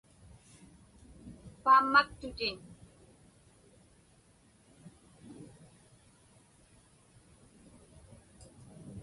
[1.63, 2.55] Paammaktutin.